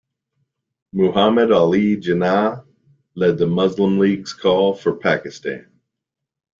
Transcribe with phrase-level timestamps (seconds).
[0.93, 2.65] Muhammad Ali Jinnah
[3.13, 5.69] led the Muslim League's call for Pakistan.